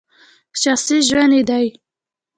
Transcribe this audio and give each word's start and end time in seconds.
شخصي 0.61 0.97
ژوند 1.07 1.33
یې 1.37 1.41
دی! 1.49 1.65